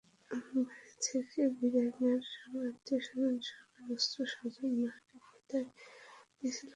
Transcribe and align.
বাড়ি 0.59 0.93
থেকে 1.05 1.41
বিদায় 1.57 1.91
নেওয়ার 1.95 2.23
সময় 2.33 2.67
আত্মীয়স্বজন 2.71 3.35
সবাই 3.49 3.83
অশ্রুসজল 3.93 4.47
নয়নে 4.73 5.15
বিদায় 5.25 5.67
দিয়েছিল 6.35 6.59
আমায়। 6.59 6.69